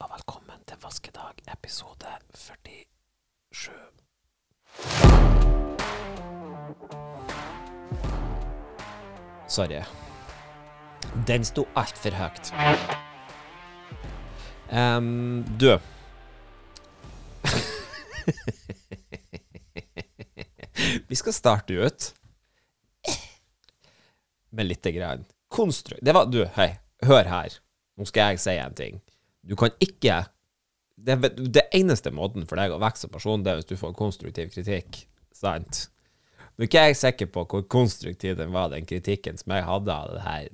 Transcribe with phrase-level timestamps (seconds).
[0.00, 3.74] og velkommen til Vaskedag episode 47.
[9.48, 9.82] Sorry.
[11.28, 12.50] Den sto altfor høyt.
[14.72, 15.78] Um, du
[21.08, 22.14] Vi skal starte ut
[24.50, 25.96] med lite grann konstru...
[26.02, 27.48] Det var Du, hei, hør her.
[27.94, 29.04] Nå skal jeg si en ting.
[29.44, 30.22] Du kan ikke
[30.96, 33.96] det, det eneste måten for deg å vokse som person, det er hvis du får
[33.98, 35.02] konstruktiv kritikk.
[35.34, 35.88] Sant?
[36.54, 39.94] Nå er ikke jeg sikker på hvor konstruktiv den var, den kritikken som jeg hadde
[39.94, 40.48] av det her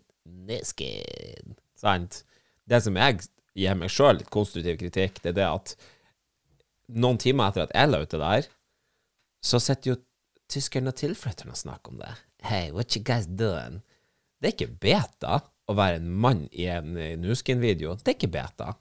[0.49, 1.57] nesken.
[1.79, 2.23] Sant?
[2.65, 3.21] Det som jeg
[3.59, 5.75] gir meg sjøl litt konstruktiv kritikk, det er det at
[6.91, 8.51] noen timer etter at jeg la ut det der,
[9.45, 10.01] så sitter jo
[10.51, 12.15] tyskerne og tilflytterne og snakker om det.
[12.43, 13.83] Hey, what you guys doing?
[14.41, 17.95] Det er ikke beta å være en mann i en Nuskin-video.
[18.01, 18.73] Det er ikke beta.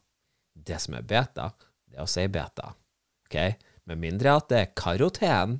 [0.65, 1.51] Det som er beta,
[1.89, 2.73] det er å si beta.
[3.27, 3.37] OK?
[3.89, 5.59] Med mindre at det er karoten,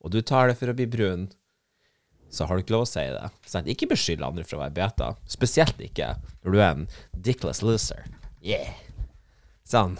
[0.00, 1.28] og du tar det for å bli brun,
[2.30, 3.30] så har du ikke lov å si det.
[3.48, 3.68] Sant?
[3.70, 5.12] Ikke beskyld andre for å være beta.
[5.28, 6.12] Spesielt ikke
[6.44, 6.84] når du er en
[7.26, 8.04] dickless loser.
[8.40, 8.76] Yeah.
[9.66, 9.98] Sånn.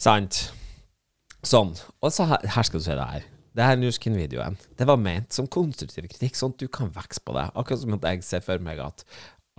[0.00, 0.46] Sant.
[1.44, 1.74] Sånn.
[2.00, 3.28] Og så her, her skal du se det her.
[3.56, 7.34] Det her Nuskin-videoen Det var ment som konstruktiv kritikk, sånn at du kan vokse på
[7.34, 7.48] det.
[7.58, 9.04] Akkurat som at jeg ser for meg at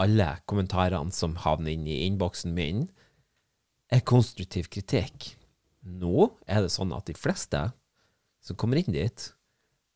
[0.02, 2.88] alle kommentarene som havner inn i innboksen min,
[3.92, 5.33] er konstruktiv kritikk.
[5.83, 7.66] Nå er det sånn at de fleste
[8.42, 9.28] som kommer inn dit,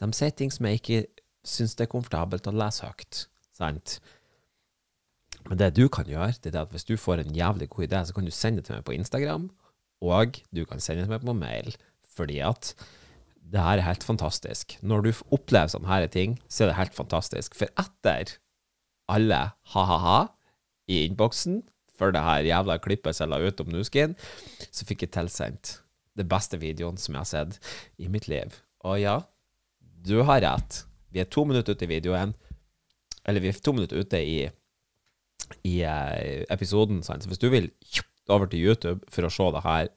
[0.01, 0.99] de sier ting som jeg ikke
[1.47, 3.25] syns det er komfortabelt å lese høyt.
[3.55, 3.99] Sant?
[5.45, 8.01] Men det du kan gjøre, det er at hvis du får en jævlig god idé,
[8.05, 9.47] så kan du sende det til meg på Instagram,
[10.03, 11.77] og du kan sende det til meg på mail,
[12.11, 12.73] fordi at
[13.51, 14.77] det her er helt fantastisk.
[14.81, 17.55] Når du opplever sånne her ting, så er det helt fantastisk.
[17.57, 18.37] For etter
[19.11, 19.41] alle
[19.73, 20.19] ha-ha-ha
[20.89, 21.61] i innboksen
[21.95, 24.15] for det her jævla klippet som jeg la ut om Nuskin,
[24.71, 25.77] så fikk jeg tilsendt
[26.15, 27.71] det beste videoen som jeg har sett
[28.01, 28.55] i mitt liv.
[28.87, 29.19] Og ja,
[29.79, 30.83] du har rett.
[31.13, 32.35] Vi er to minutter ute i videoen.
[33.25, 34.37] Eller vi er to minutter ute i,
[35.65, 37.01] i uh, episoden.
[37.03, 37.23] Sant?
[37.23, 37.71] Så hvis du vil
[38.29, 39.89] over til YouTube for å se det her,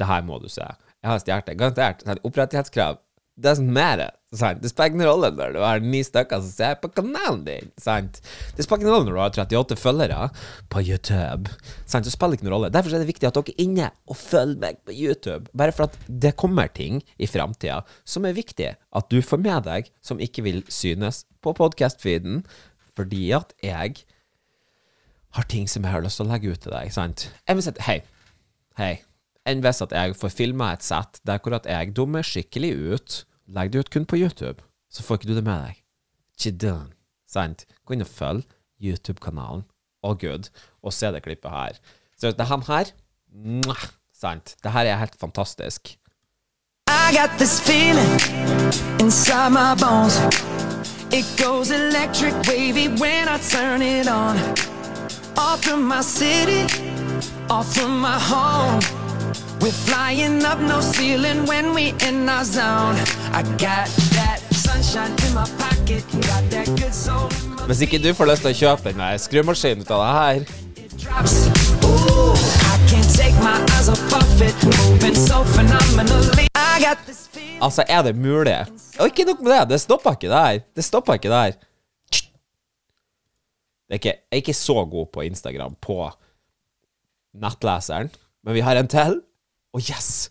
[0.00, 0.66] det her må du se.
[1.04, 1.58] Jeg har stjålet det.
[1.60, 2.22] Garantert.
[2.24, 3.00] Opprettighetskrav.
[3.34, 4.00] Det er sånn mer,
[4.30, 4.60] sant?
[4.62, 7.72] Det spiller ingen rolle når du har ni stykker som ser på kanalen din.
[7.82, 8.20] Sant?
[8.54, 10.28] Det spiller ingen rolle når du har 38 følgere
[10.70, 11.50] på YouTube.
[11.82, 12.06] Sant?
[12.06, 12.70] Det spiller ikke noen rolle.
[12.72, 15.50] Derfor er det viktig at dere er inne og følger meg på YouTube.
[15.52, 19.66] Bare for at det kommer ting i framtida som er viktig at du får med
[19.66, 22.44] deg, som ikke vil synes på podkast-feeden,
[22.94, 24.06] fordi at jeg
[25.34, 26.94] har ting som jeg har lyst til å legge ut til deg.
[26.94, 27.26] Sant?
[27.44, 27.98] Jeg vil si Hei.
[28.78, 28.94] Hei
[29.48, 33.16] enn hvis at jeg får filma et sett der hvor at jeg dummer skikkelig ut,
[33.46, 35.80] legger det ut kun på YouTube, så får ikke du det med deg.
[36.44, 36.78] Ikke.
[37.30, 37.66] Sant?
[37.84, 38.44] Gå inn og følg
[38.82, 39.64] YouTube-kanalen,
[40.04, 40.50] all Gud,
[40.82, 41.78] og se det klippet her.
[42.18, 42.92] Så det her
[43.34, 43.84] mwah,
[44.14, 44.56] Sant?
[44.62, 45.98] Det her er helt fantastisk.
[46.88, 48.12] I got this feeling
[49.00, 50.16] inside my bones.
[51.12, 54.36] It goes electric wavy when I turn it on.
[55.36, 56.62] Off from my city,
[57.50, 59.03] off from my home.
[59.64, 63.00] We're flying up no ceiling when we in our zone.
[63.32, 67.32] I got that sunshine in my pocket, got that good soul.
[67.64, 70.44] Hvis ikke du får lyst til å kjøpe den skrumaskinen ut av det her
[77.64, 78.60] Altså, er det mulig?
[79.00, 80.60] Og ikke nok med det, det stopper ikke der.
[80.76, 81.56] Det stopper ikke der.
[83.88, 86.02] Det er ikke, jeg er ikke så god på Instagram på
[87.32, 88.12] nettleseren,
[88.44, 89.24] men vi har en til.
[89.74, 90.30] Å, yes!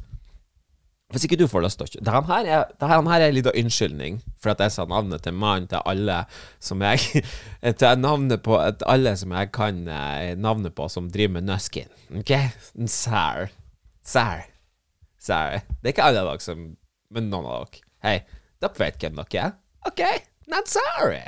[1.13, 3.57] Hvis ikke du får lyst til å Dette her er, dette her er en liten
[3.59, 6.23] unnskyldning for at jeg sa navnet til mannen til alle
[6.63, 7.21] som jeg
[7.81, 11.91] Til navnet på alle som jeg kan eh, navnet på som driver med Nuskin.
[12.17, 12.33] OK?
[12.89, 13.51] Sær.
[14.01, 14.47] Sær.
[15.21, 15.61] Sær.
[15.83, 16.65] Det er ikke alle av dere som
[17.13, 17.85] Men noen av dere.
[18.03, 18.17] Hei,
[18.63, 19.55] dere vet hvem dere er?
[19.91, 20.03] OK?
[20.49, 21.21] Not sorry.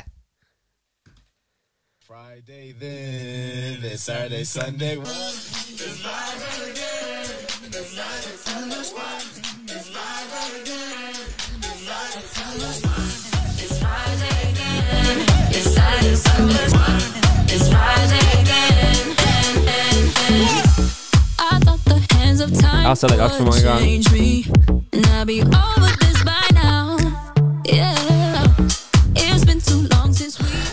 [2.05, 4.97] Friday then, it's Saturday, Sunday.
[4.97, 7.04] It's live again.
[7.75, 7.83] Jeg
[22.87, 23.85] har sett deg altfor mange ganger.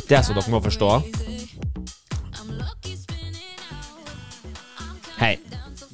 [0.09, 1.32] Det er så dere må forstå.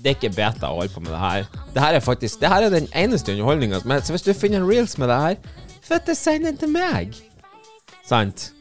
[0.03, 1.49] Det er ikke beta å holde på med det her.
[1.75, 4.95] Det her er faktisk Det her er den eneste underholdninga Så hvis du finner reels
[4.99, 5.41] med det her,
[5.83, 7.19] fette, send den til meg.
[8.07, 8.53] Sant?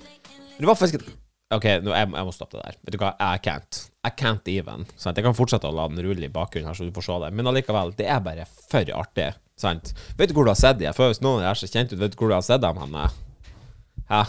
[0.58, 1.06] Det var faktisk
[1.54, 2.78] OK, nå, jeg, jeg må stoppe det der.
[2.84, 3.86] Vet du hva, I can't.
[4.04, 4.84] I can't even.
[5.00, 5.16] Sant?
[5.16, 7.30] Jeg kan fortsette å la den rulle i bakgrunnen her, så du får se det.
[7.40, 9.30] Men allikevel, det er bare for artig.
[9.56, 9.94] Sant?
[10.20, 10.92] Vet du hvor du har sett dem?
[10.98, 13.08] For hvis noen er så kjent ut, vet du hvor du har sett dem henne?
[14.12, 14.26] Hæ?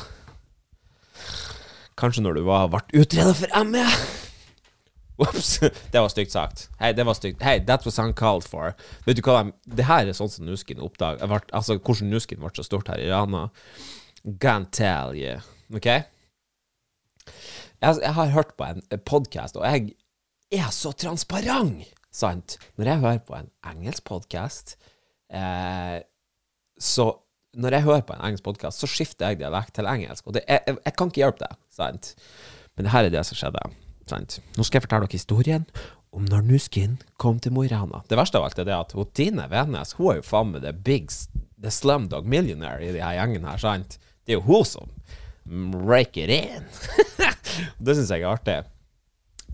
[1.98, 3.82] Kanskje når du var, ble utreda for ME?
[5.18, 5.58] Ops,
[5.92, 6.68] det var stygt sagt.
[6.78, 7.42] Hei, det var stygt.
[7.42, 8.76] Hei, that was uncalled for.
[9.06, 12.52] Vet du hva de, Det her er sånn som Nuskin oppdaga Altså hvordan Nuskin ble
[12.54, 13.48] så stort her i Rana.
[14.42, 15.40] Can't tell you.
[15.74, 15.88] OK?
[17.78, 19.94] Jeg, jeg har hørt på en podkast, og jeg
[20.54, 22.56] er så transparent, sant?
[22.78, 24.76] Når jeg hører på en engelsk podkast,
[25.30, 25.98] eh,
[26.78, 27.14] så
[27.58, 30.42] Når jeg hører på en engelsk podkast, så skifter jeg dialekt til engelsk, og det,
[30.46, 32.10] jeg, jeg, kan ikke hjelpe det, sant?
[32.76, 33.62] Men det her er det som skjedde.
[34.10, 34.38] Sant?
[34.56, 35.66] Nå skal jeg fortelle dere historien
[36.16, 38.00] om når Nuskin kom til Mo i Rana.
[38.08, 40.64] Det verste av alt er det at hun Tine Venes hun er jo faen meg
[40.64, 41.12] the big
[41.60, 43.98] the slumdog millionaire i de her gjengen her, sant?
[44.24, 44.90] Det er jo hun som
[45.88, 46.66] rake it in.
[47.84, 48.58] det syns jeg er artig.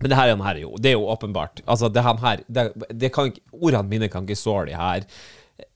[0.01, 3.31] Men det her, her jo, det er jo åpenbart Altså, det her, det, det kan,
[3.53, 5.05] Ordene mine kan ikke såre de her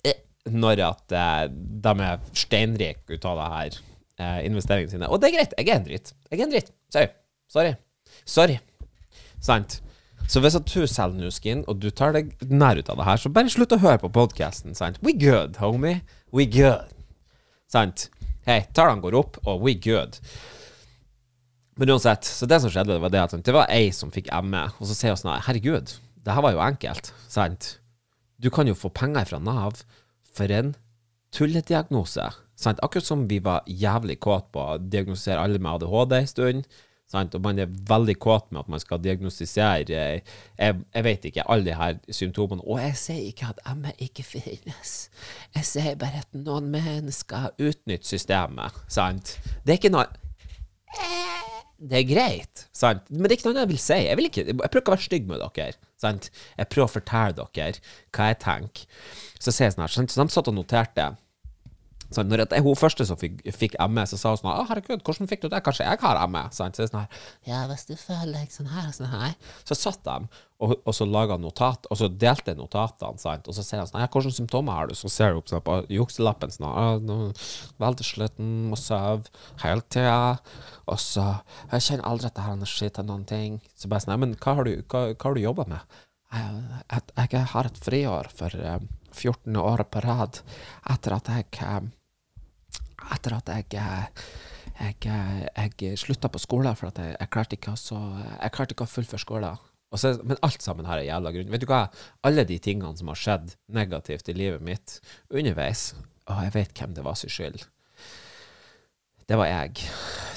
[0.04, 0.18] eh,
[0.50, 3.78] når at eh, de er steinrike ut av det her
[4.20, 5.08] eh, investeringene sine.
[5.08, 5.56] Og det er greit.
[5.60, 6.14] Jeg er en dritt.
[6.32, 6.74] Jeg er en dritt.
[6.92, 7.12] Sorry.
[7.52, 7.74] Sorry.
[8.26, 8.58] Sorry.
[9.44, 9.80] Sant?
[10.30, 13.22] Så hvis at du selger Nuskin, og du tar deg nær ut av det her,
[13.22, 14.76] så bare slutt å høre på podkasten.
[15.02, 16.04] We good, homie.
[16.36, 16.92] We good.
[17.72, 18.10] Sant?
[18.46, 20.20] Hei, tallene går opp, og we good.
[21.80, 24.68] Men uansett, så det som skjedde, var det at det var ei som fikk ME,
[24.78, 25.96] og så sier hun sånn Herregud,
[26.26, 27.78] det her var jo enkelt, sant?
[28.40, 29.82] Du kan jo få penger fra Nav
[30.36, 30.74] for en
[31.36, 32.28] tullediagnose.
[32.60, 32.82] Sant?
[32.84, 36.70] Akkurat som vi var jævlig kåt på å diagnosere alle med ADHD en stund.
[37.10, 37.34] Sant?
[37.34, 40.22] Og man er veldig kåt med at man skal diagnostisere jeg,
[40.60, 42.62] jeg vet ikke, alle de her symptomene.
[42.62, 44.94] Og jeg sier ikke at ME ikke finnes.
[45.56, 48.78] Jeg sier bare at noen mennesker utnytter systemet.
[48.88, 49.40] Sant?
[49.66, 50.06] Det er ikke noe
[51.80, 53.06] det er greit, sant?
[53.08, 53.98] Men det er ikke noe jeg vil si.
[54.04, 55.78] Jeg, vil ikke, jeg prøver ikke å være stygg med dere.
[56.02, 56.28] Sant?
[56.58, 57.84] Jeg prøver å fortelle dere
[58.16, 59.04] hva jeg tenker.
[59.40, 61.06] Så sier jeg sånn her, så de satt og noterte
[62.10, 65.04] så når er hun første som fikk, fikk ME, så sa hun sånn 'Å, herregud,
[65.06, 65.62] hvordan fikk du det?
[65.64, 67.10] Kanskje jeg har ME?' Så Så, sånn her,
[67.46, 70.28] ja, hvis du føler deg sånn her og sånn her Så satt de,
[70.60, 73.48] og, og så laga notat, og så delte notatene, sant?
[73.48, 75.86] og så sier han sånn 'Ja, hvilke symptomer har du?' Så ser opp sånn, på
[75.88, 77.34] jukselappen sånn 'Å,
[77.80, 79.30] veldig sliten, må sove
[79.62, 80.40] hele tida',
[80.88, 83.62] og så 'Jeg kjenner aldri at jeg har energi til noen ting'.
[83.78, 85.82] Så bare sånn 'Men hva har du, hva, hva du jobba med?'
[86.30, 89.56] Jeg, jeg, jeg, har et friår for um, 14.
[89.58, 90.42] året på rad
[90.86, 91.90] etter at jeg um,
[93.16, 93.82] etter at jeg
[94.80, 97.74] jeg, jeg slutta på skolen for jeg, jeg, klarte ikke
[98.76, 99.66] ikke å fullføre skolen.
[99.98, 101.50] Så, men alt sammen her er jævla grunn.
[101.52, 101.88] Vet du hva?
[102.24, 105.00] Alle de tingene som har skjedd negativt i livet mitt
[105.34, 105.96] underveis
[106.30, 107.64] Og jeg vet hvem det var sin skyld.
[109.30, 109.82] Det var jeg.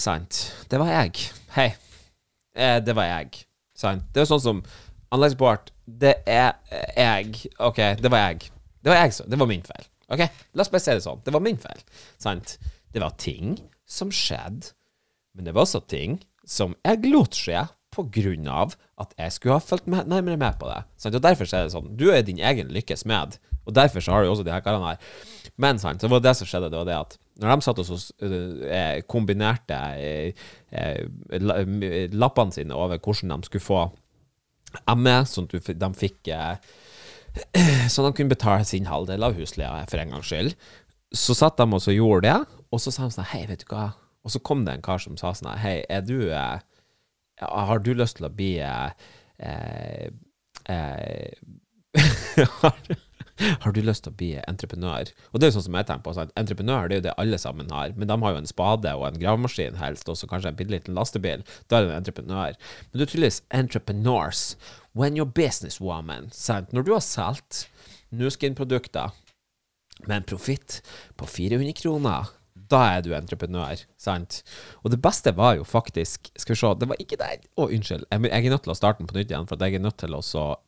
[0.01, 0.41] Sant?
[0.73, 1.29] Det var jeg.
[1.53, 1.69] Hei.
[2.57, 3.45] Eh, det var jeg.
[3.77, 4.09] Sant?
[4.13, 4.65] Det er sånn som
[5.13, 6.55] Anleggsbart, det er
[6.97, 7.37] jeg.
[7.61, 8.49] OK, det var jeg.
[8.81, 9.27] Det var jeg, så.
[9.29, 9.85] Det var min feil.
[10.13, 10.23] OK,
[10.53, 11.23] la oss bare si det sånn.
[11.25, 11.85] Det var min feil.
[12.21, 12.57] Sant?
[12.93, 13.57] Det var ting
[13.89, 14.75] som skjedde,
[15.33, 19.59] men det var også ting som jeg lot skje på grunn av at jeg skulle
[19.59, 20.81] ha fulgt nærmere med på det.
[21.01, 21.17] Sant?
[21.17, 21.91] Og derfor er det sånn.
[21.97, 24.95] Du er din egen lykkes med, og derfor så har du også de her karene
[24.95, 25.11] her.
[25.61, 27.89] Men sant, så var det som skjedde, det var det at når de satt og
[27.89, 27.97] så,
[28.69, 33.83] eh, kombinerte eh, eh, lappene sine over hvordan de skulle få
[34.97, 36.31] ME, sånn at de fikk
[37.57, 40.55] eh, at de kunne betale sin halvdel av husleia for en gangs skyld.
[41.13, 43.73] Så satt de og så gjorde det, og så sa de sånn Hei, vet du
[43.73, 43.91] hva?
[44.23, 46.59] Og så kom det en kar som sa sånn Hei, er du eh,
[47.43, 48.91] Har du lyst til å bli eh,
[49.43, 50.09] eh,
[53.65, 55.13] har, du lyst til å bli entreprenør?
[55.31, 56.15] Og det er jo sånn som jeg tenker på.
[56.17, 58.95] Sånn, entreprenør det er jo det alle sammen har, men de har jo en spade
[58.99, 61.47] og en gravemaskin helst, og så kanskje en bitte liten lastebil.
[61.69, 62.61] Da er du en entreprenør.
[62.91, 64.45] Men du er tydeligvis entrepreneurs
[64.99, 66.31] when you're businesswoman.
[66.37, 66.73] Sant?
[66.73, 67.67] Når du har solgt
[68.13, 69.15] Nuskin-produkter
[70.07, 70.81] med en profitt
[71.17, 72.33] på 400 kroner,
[72.73, 74.41] da er du entreprenør, sant?
[74.83, 77.73] Og det beste var jo faktisk Skal vi se, det var ikke der Å, oh,
[77.73, 78.07] unnskyld.
[78.09, 79.99] Jeg, jeg, er nødt til å starte den på nytt igjen, for jeg er nødt
[80.01, 80.23] til å,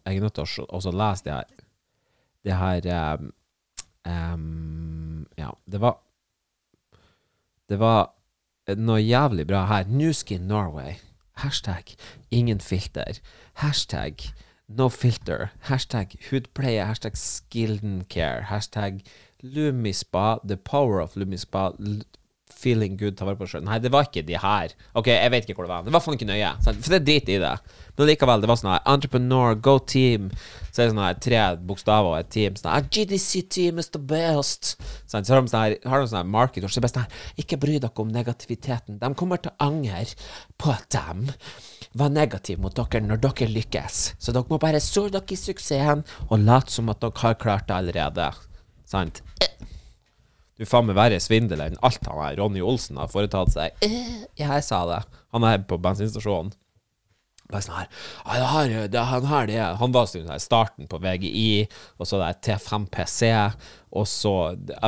[0.05, 1.64] jeg er nødt til å lese det her
[2.45, 3.17] Det her
[4.07, 6.01] um, Ja, det var
[7.69, 8.11] Det var
[8.77, 9.85] noe jævlig bra her.
[9.89, 10.95] Newskin Norway.
[11.41, 11.97] Hashtag
[12.31, 13.21] ingen filter.
[13.55, 14.17] Hashtag
[14.69, 15.49] no filter.
[15.61, 16.85] Hashtag hudpleie.
[16.85, 18.43] Hashtag skilden care.
[18.43, 19.01] Hashtag
[19.43, 20.39] Lumispa.
[20.49, 21.73] The power of Lumispa.
[22.65, 23.65] Feeling good, ta vare på sjøl.
[23.67, 24.75] Nei, det var ikke de her.
[24.97, 25.87] Ok, jeg vet ikke hvor det var.
[25.87, 26.53] Det var faen ikke nøye.
[26.65, 27.55] For det er drit i det.
[27.95, 30.31] Men likevel, det var sånn her Entrepreneur, go team.
[30.71, 32.57] Så er det sånn her tre bokstaver og et team.
[32.59, 34.75] Sånn her GDC team is the best.
[35.07, 36.67] Så har de sånn her, har de sånn her marketer.
[36.67, 38.99] Så det er bare sånn her Ikke bry dere om negativiteten.
[39.03, 40.05] De kommer til å angre
[40.59, 41.37] på at de
[41.95, 44.01] var negative mot dere når dere lykkes.
[44.19, 47.69] Så dere må bare sole dere i suksessen og late som at dere har klart
[47.71, 48.33] det allerede.
[48.91, 49.23] Sant?
[50.59, 53.75] Du faen meg verre svindel enn alt han her Ronny Olsen har foretatt seg.
[53.83, 55.01] Eh, Jeg sa det.
[55.35, 56.53] Han er på bensinstasjonen.
[57.53, 57.89] Bare sånn her
[58.25, 61.67] det her, det, han her, det Han var sånn her starten på VGI,
[62.01, 63.29] og så det er T5 PC,
[63.95, 64.33] og så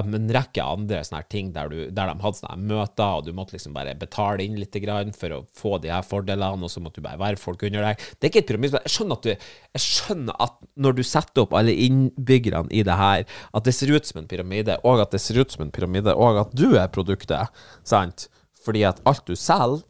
[0.01, 3.27] en rekke andre sånne her ting der, du, der de hadde sånne her møter, og
[3.27, 6.73] du måtte liksom bare betale inn litt grann for å få de her fordelene, og
[6.73, 8.07] så måtte du bare være folk under deg.
[8.17, 8.87] Det er ikke et pyramidspill.
[8.89, 9.33] Jeg skjønner at du
[9.77, 13.93] Jeg skjønner at når du setter opp alle innbyggerne i det her, at det ser
[13.93, 16.71] ut som en pyramide, og at det ser ut som en pyramide, og at du
[16.81, 17.53] er produktet,
[17.85, 18.31] sant?
[18.65, 19.85] Fordi at alt du selger,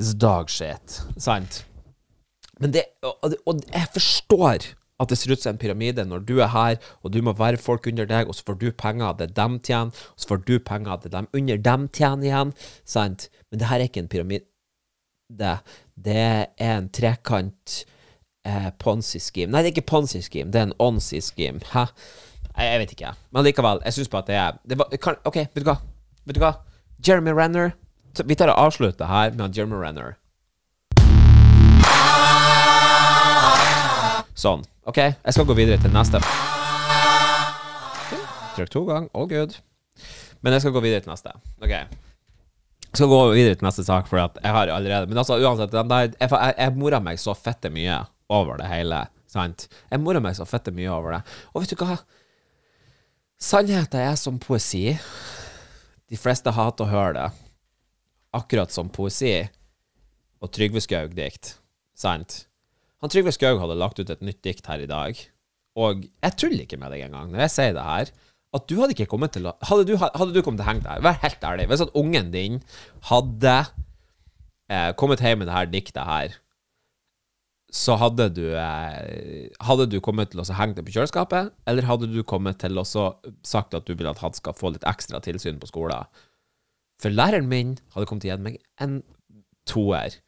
[0.00, 1.62] is dog shit, sant?
[2.62, 4.70] Men det, og, og jeg forstår
[5.02, 7.60] at det ser ut som en pyramide når du er her, og du må være
[7.60, 10.42] folk under deg, og så får du penger, av det dem tjener, og så får
[10.46, 12.52] du penger, av det dem under dem tjener igjen,
[12.86, 13.28] sant?
[13.50, 14.46] Men det her er ikke en pyramide.
[15.32, 17.78] Det, er en trekant
[18.46, 19.50] eh, Ponzi-scheme.
[19.50, 21.64] Nei, det er ikke Ponzi-scheme, det er en Onzi-scheme.
[21.72, 21.88] Hæ?
[22.52, 23.14] Jeg, vet ikke.
[23.32, 25.78] Men likevel, jeg syns på at det er det var, kan, OK, vet du hva?
[26.28, 26.56] Vet du hva?
[27.02, 27.72] Jeremy Renner.
[28.28, 30.18] Vi tar og avslutter her med Jeremy Renner.
[34.38, 34.64] Sånn.
[34.88, 36.20] OK, jeg skal gå videre til neste.
[38.56, 39.10] Trykk to ganger.
[39.16, 39.56] All good.
[40.42, 41.34] Men jeg skal gå videre til neste.
[41.62, 41.72] OK.
[41.72, 46.10] Jeg skal gå videre til neste sak, for jeg har allerede Men altså, uansett, der,
[46.20, 49.04] jeg, jeg, mora meg så fette mye over det hele.
[49.30, 49.68] Sant?
[49.90, 51.22] Jeg mora meg så fette mye over det.
[51.52, 51.96] Og vet du hva?
[53.42, 54.92] Sannheten er som poesi.
[56.12, 57.28] De fleste hater å høre det.
[58.36, 59.38] Akkurat som poesi
[60.42, 61.56] og Trygve Skaug-dikt.
[61.96, 62.42] Sant?
[63.02, 65.18] Han Trygve Skaug hadde lagt ut et nytt dikt her i dag,
[65.82, 68.12] og jeg tuller ikke med deg engang når jeg sier det her.
[68.52, 70.84] At du hadde ikke kommet til å Hadde du, hadde du kommet til å henge
[70.84, 71.00] deg?
[71.06, 71.64] Vær helt ærlig.
[71.70, 72.58] Hvis at ungen din
[73.08, 73.54] hadde
[74.68, 76.34] eh, kommet hjem med det her diktet her,
[77.72, 82.10] så hadde du eh, Hadde du kommet til å henge det på kjøleskapet, eller hadde
[82.12, 85.56] du kommet til å sagt at du vil at han skal få litt ekstra tilsyn
[85.62, 86.04] på skolen?
[87.00, 89.00] For læreren min hadde kommet til å gi meg en
[89.66, 90.20] toer.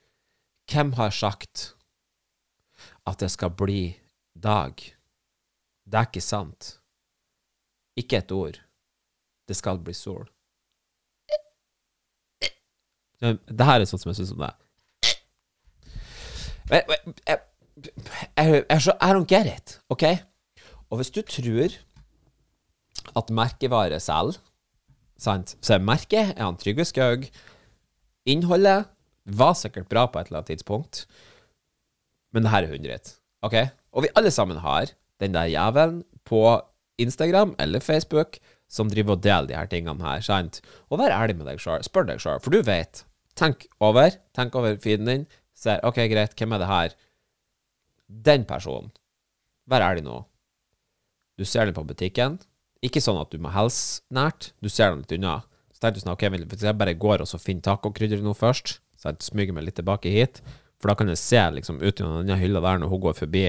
[0.73, 1.74] Hvem har sagt
[3.06, 3.96] at det skal bli
[4.34, 4.75] dag?
[5.84, 6.78] Det er ikke sant.
[7.96, 8.61] Ikke et ord.
[9.49, 10.26] Det skal bli sol.
[13.20, 14.52] Det her er sånn som jeg syns om det.
[16.70, 16.84] Jeg,
[17.28, 17.40] jeg,
[18.37, 19.28] jeg, I don't
[19.92, 20.04] OK?
[20.90, 21.76] Og hvis du tror
[23.18, 24.40] at merkevare selger,
[25.20, 27.26] sant, så er merket er han Trygve Skaug.
[28.28, 28.88] Innholdet
[29.25, 31.04] var sikkert bra på et eller annet tidspunkt,
[32.34, 33.14] men det her er hundret.
[33.46, 33.56] OK?
[33.94, 34.90] Og vi alle sammen har
[35.22, 36.42] den der jævelen på
[36.98, 38.38] Instagram eller Facebook
[38.70, 40.60] som driver og deler de her tingene her, sant?
[40.90, 41.84] Og vær ærlig med deg sjøl.
[41.86, 43.04] Spør deg sjøl, for du vet.
[43.38, 44.16] Tenk over.
[44.34, 45.26] Tenk over feeden din.
[45.54, 46.96] Ser OK, greit, hvem er det her?
[48.08, 48.90] Den personen.
[49.70, 50.22] Vær ærlig nå.
[51.38, 52.38] Du ser den på butikken.
[52.84, 54.52] Ikke sånn at du må helse nært.
[54.62, 55.38] Du ser den litt unna.
[55.74, 58.78] Så tenkte du sånn, ok, hvis jeg bare går og så finner tacokrydder nå først,
[58.98, 60.42] så jeg smyger meg litt tilbake hit,
[60.84, 63.46] for da kan jeg se liksom ut gjennom denne hylla der når hun går forbi,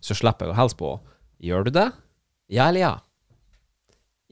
[0.00, 1.16] så slipper jeg å hilse på henne.
[1.44, 1.84] Gjør du det?
[2.50, 2.92] Ja eller ja?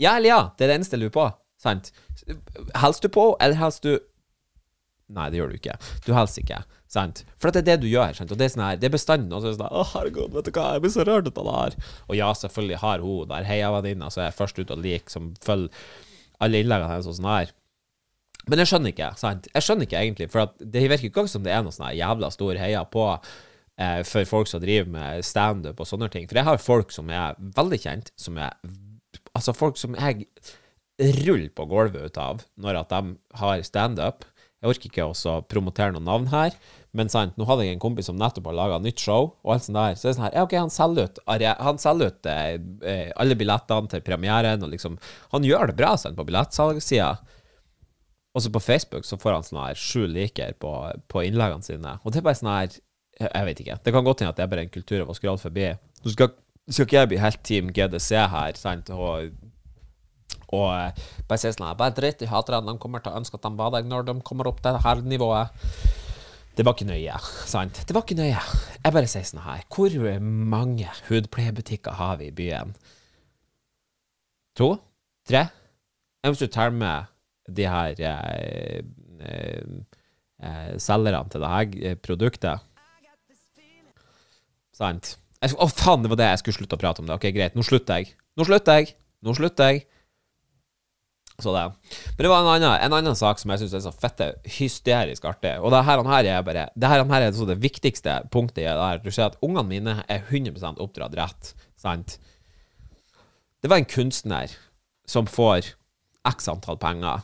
[0.00, 0.38] Ja eller ja?
[0.56, 1.26] Det er det eneste jeg lurer på.
[1.60, 1.90] Sant?
[2.24, 3.92] Hilser du på henne, eller hilser du
[5.06, 5.76] Nei, det gjør du ikke.
[6.02, 6.62] Du hilser ikke.
[6.90, 7.20] Sant?
[7.38, 8.16] For det er det du gjør.
[8.16, 8.32] Sant?
[8.32, 10.48] Og det er sånn her Det er bestandig noen som er sånn Å, herregud, vet
[10.48, 11.76] du hva, jeg blir så rørt av det her.
[12.08, 15.86] Og ja, selvfølgelig har hun der heiavenninna som er først ut og liker, som følger
[16.42, 17.54] alle innleggene hennes og sånn her.
[18.46, 19.48] Men jeg skjønner ikke, sant?
[19.50, 22.60] Jeg skjønner ikke egentlig, for det virker ikke som det er noe sånn jævla stor
[22.60, 26.28] heia på eh, for folk som driver med standup og sånne ting.
[26.30, 28.54] For jeg har folk som er veldig kjent, som er
[29.36, 30.24] Altså folk som jeg
[31.26, 34.24] ruller på gulvet ut av når at de har standup.
[34.62, 36.54] Jeg orker ikke også promotere noen navn her,
[36.96, 39.66] men sant, nå hadde jeg en kompis som nettopp har laga nytt show, og alt
[39.66, 39.98] sånt der.
[39.98, 41.20] Så det er sånn her, ja, ok, han selger ut,
[41.60, 42.54] han selger ut eh,
[42.88, 44.96] eh, alle billettene til premieren, og liksom
[45.34, 47.12] Han gjør det bra sant, på billettsalgssida.
[48.36, 50.72] Og så på Facebook så får han sånn her sju liker på,
[51.08, 51.94] på innleggene sine.
[52.04, 52.74] Og det er bare sånn her
[53.16, 53.78] Jeg vet ikke.
[53.80, 55.70] Det kan godt hende at det er bare en kultur av å scrolle forbi.
[56.04, 56.34] Nå skal,
[56.68, 59.32] skal ikke jeg bli helt Team GDC her, sant, og
[60.54, 62.74] og eh, bare si sånn her, Bare drit i haterne.
[62.74, 64.84] De kommer til å ønske at de var der når de kommer opp til det
[64.84, 65.64] her nivået.
[66.56, 67.16] Det var ikke nøye.
[67.48, 67.82] sant?
[67.86, 68.44] Det var ikke nøye.
[68.84, 69.64] Jeg bare sier sånn her.
[69.72, 72.76] Hvor mange hudpleiebutikker har vi i byen?
[74.56, 74.76] To?
[75.28, 75.48] Tre?
[76.24, 77.12] Hvis du teller med
[77.48, 78.80] de her eh,
[79.20, 79.76] eh,
[80.42, 82.64] eh, selgerne til det her eh, produktet.
[84.76, 85.16] Sant?
[85.40, 87.08] Å, oh, faen, det var det jeg skulle slutte å prate om.
[87.08, 87.56] det Ok, greit.
[87.56, 88.16] Nå slutter jeg.
[88.36, 88.96] Nå slutter jeg.
[89.24, 89.86] Nå slutter jeg.
[91.36, 91.64] Så det.
[92.16, 95.26] Men det var en annen, en annen sak som jeg syns er så fette hysterisk
[95.28, 95.52] artig.
[95.60, 98.86] Og det her, her er bare Det her, her er det viktigste punktet i det
[98.88, 99.02] her.
[99.04, 101.52] Du ser at ungene mine er 100% oppdratt rett.
[101.76, 102.16] Sant?
[103.60, 104.56] Det var en kunstner
[105.06, 105.74] som får
[106.26, 107.20] x antall penger.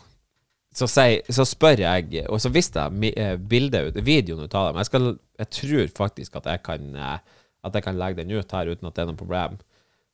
[0.72, 4.80] Så, sier, så spør jeg, og så viste jeg eh, bildet, videoen ut av dem.
[4.80, 5.08] Jeg, skal,
[5.42, 7.18] jeg tror faktisk at jeg kan eh,
[7.62, 9.58] At jeg kan legge den ut her uten at det er noe problem.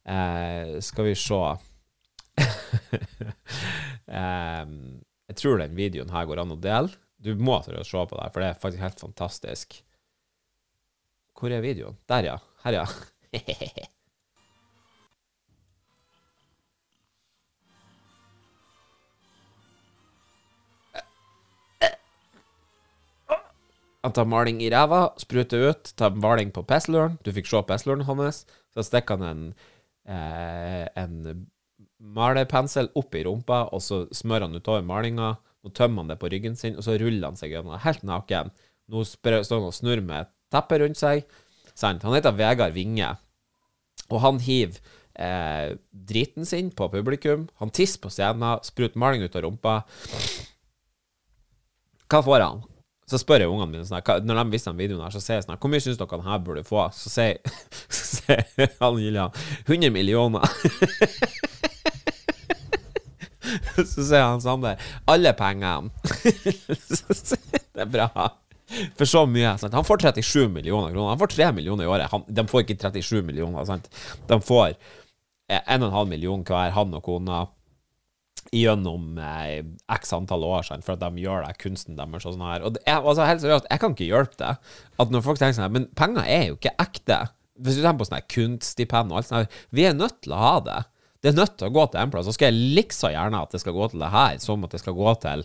[0.08, 1.38] Eh, skal vi se
[4.18, 4.64] eh,
[5.30, 6.90] Jeg tror den videoen her går an å dele.
[7.18, 9.78] Du må tørre å se på det, for det er faktisk helt fantastisk.
[11.38, 11.98] Hvor er videoen?
[12.10, 12.38] Der, ja.
[12.64, 13.88] Her, ja.
[24.06, 27.16] Han tar maling i ræva, spruter ut, tar maling på pestløren.
[27.26, 28.44] Du fikk se pestløren hans.
[28.74, 29.54] Så stikker han en,
[30.06, 31.46] eh, en
[31.98, 35.36] malerpensel opp i rumpa, og så smører han utover malinga.
[35.64, 38.52] Nå tømmer han det på ryggen sin, og så ruller han seg gjennom helt naken.
[38.88, 41.26] Nå står han og snurrer med et rundt seg.
[41.74, 42.02] Sant?
[42.02, 43.16] Han heter Vegard Vinge,
[44.08, 44.78] og han hiver
[45.18, 47.48] eh, driten sin på publikum.
[47.58, 49.82] Han tisser på scenen, spruter maling ut av rumpa.
[52.08, 52.62] Hva får han?
[53.08, 55.46] Så spør jeg ungene mine sånn Når de viser den videoen her, så sier jeg
[55.46, 56.82] sånn Hvor mye syns dere han her burde få?
[56.92, 57.38] Så sier,
[57.96, 59.32] så sier han Gillian
[59.66, 60.44] 100 millioner.
[63.78, 64.76] så sier han Sander
[65.08, 65.88] alle pengene.
[67.74, 68.08] det er bra.
[68.98, 69.54] For så mye.
[69.60, 69.76] Sant?
[69.76, 71.14] Han får 37 millioner kroner.
[71.14, 72.10] Han får 3 millioner i året.
[72.12, 73.64] Han, de får ikke 37 millioner.
[73.68, 73.88] Sant?
[74.28, 74.76] De får
[75.48, 77.46] 1,5 million hver, han og kona,
[78.54, 79.62] gjennom eh,
[79.92, 82.66] x antall år siden, for at de gjør det kunsten deres og sånn her.
[82.66, 84.52] Og jeg, altså, helt seriøst, jeg kan ikke hjelpe det.
[85.02, 87.18] At når folk tenker sånn her, Men penger er jo ikke ekte.
[87.58, 90.54] Hvis du tenker på sånn kunststipend og alt sånt, vi er nødt til å ha
[90.64, 90.78] det.
[91.18, 92.28] Det er nødt til å gå til en plass.
[92.28, 94.82] Så skal jeg likså gjerne at det skal gå til det her, som at det
[94.82, 95.42] skal gå til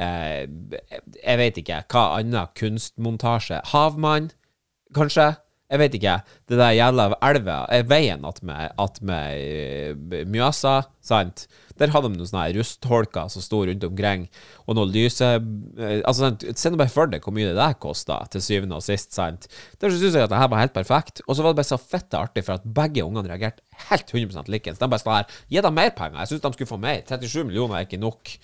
[0.00, 0.48] eh,
[1.20, 3.60] Jeg vet ikke hva annen kunstmontasje.
[3.74, 4.30] Havmann,
[4.96, 5.34] kanskje?
[5.70, 6.16] Jeg vet ikke.
[6.50, 11.44] Det der jævla elva, veien attmed at Mjøsa, sant?
[11.80, 14.26] Der hadde de noen sånne rustholker som sto rundt omkring,
[14.66, 18.20] og noe lyse eh, Altså, Se nå bare for deg hvor mye det der kosta,
[18.32, 19.48] til syvende og sist, sant?
[19.80, 21.24] Der syns jeg at det her var helt perfekt.
[21.26, 24.52] Og så var det bare så fette artig, for at begge ungene reagerte helt 100%
[24.52, 24.80] likens.
[24.80, 26.20] De bare sånn her Gi dem mer penger!
[26.22, 27.02] Jeg syns de skulle få mer.
[27.08, 28.36] 37 millioner er ikke nok.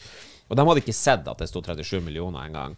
[0.46, 2.76] Og de hadde ikke sett at det sto 37 millioner engang.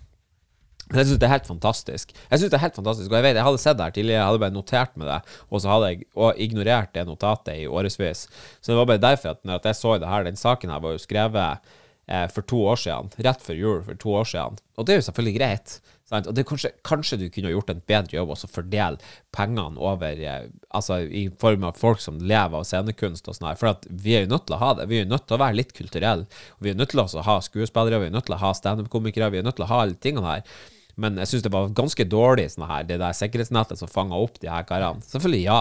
[0.88, 2.14] Jeg syns det er helt fantastisk.
[2.16, 4.20] Jeg synes det er helt fantastisk, og jeg vet, jeg hadde sett det her tidligere,
[4.20, 5.18] jeg hadde bare notert med det,
[5.50, 8.24] og så hadde jeg og ignorert det notatet i årevis.
[8.60, 10.96] Så det var bare derfor at når jeg så det her, den saken her var
[10.96, 11.68] jo skrevet
[12.08, 15.00] eh, for to år siden, rett før jul for to år siden, og det er
[15.02, 15.78] jo selvfølgelig greit.
[16.08, 16.24] Sant?
[16.24, 18.96] Og det kanskje, kanskje, du kunne gjort en bedre jobb også fordele
[19.34, 23.58] pengene over eh, Altså i form av folk som lever av scenekunst og sånn her.
[23.60, 24.88] For at vi er jo nødt til å ha det.
[24.88, 26.24] Vi er jo nødt til å være litt kulturelle.
[26.64, 29.40] Vi er nødt til å ha skuespillere, vi er nødt til å ha standup-komikere, vi
[29.40, 30.58] er nødt til å ha alle tingene her.
[30.98, 34.40] Men jeg syns det var ganske dårlig, sånn her, det der sikkerhetsnettet som fanga opp
[34.42, 35.04] de her karene.
[35.06, 35.60] Selvfølgelig, ja.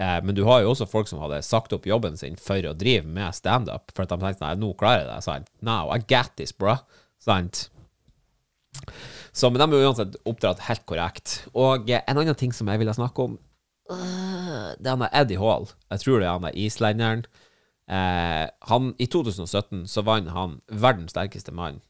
[0.00, 2.76] Eh, men du har jo også folk som hadde sagt opp jobben sin for å
[2.76, 5.20] drive med standup, for at de tenkte nei, nå klarer jeg det.
[5.26, 5.52] Sant?
[5.64, 6.78] Now I get this, bro.
[7.20, 7.68] Sant?
[9.32, 11.40] Så, men de er uansett oppdratt helt korrekt.
[11.54, 13.36] Og eh, en annen ting som jeg ville snakke om,
[13.92, 15.68] uh, det er han Eddie Hall.
[15.92, 17.24] Jeg tror det er han der islenderen.
[17.90, 21.80] Eh, han, I 2017 så vant han verdens sterkeste mann.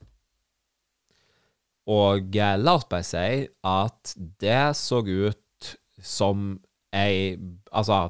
[1.89, 6.59] Og eh, oss bare si at det så ut som
[6.93, 7.39] ei
[7.73, 8.09] Altså,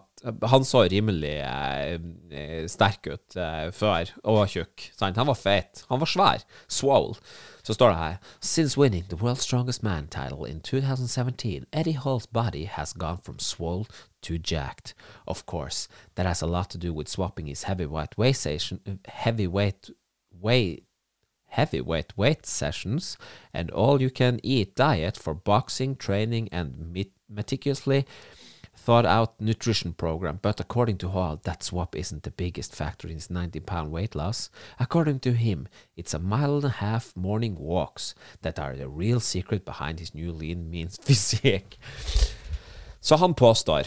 [0.49, 4.87] han så rimelig eh, sterk ut eh, før, og var tjukk.
[4.97, 5.19] Sant?
[5.21, 5.83] Han var feit.
[5.91, 6.45] Han var svær.
[6.69, 7.19] Swole.
[7.63, 12.27] Så står det her Since winning the World's Strongest Man title in 2017, Eddie Hall's
[12.27, 13.87] body has gone from swole
[14.23, 14.95] to jacked.
[15.27, 19.91] Of course, that has a lot to do with swapping his heavyweight weight station, heavyweight
[20.33, 20.85] weight
[21.51, 23.19] heavyweight weight sessions,
[23.53, 28.07] and all you can eat diet for boxing, training, and meticulously
[28.77, 30.39] thought out nutrition program.
[30.41, 34.15] But according to Hall, that swap isn't the biggest factor in his 90 pound weight
[34.15, 34.51] loss.
[34.79, 39.21] According to him, it's a mile and a half morning walks that are the real
[39.21, 41.79] secret behind his new lean means physique.
[43.01, 43.87] Så han påstår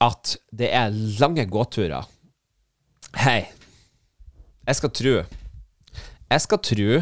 [0.00, 0.90] at det er
[1.20, 2.04] lange gåturer.
[3.16, 3.44] Hei,
[4.66, 5.22] jeg skal tro
[6.32, 7.00] Jeg skal tro